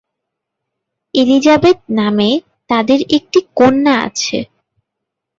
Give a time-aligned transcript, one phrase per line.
[1.13, 2.29] Elizabeth নামে
[2.69, 3.33] তাদের এক
[3.57, 4.37] কন্যা আছে।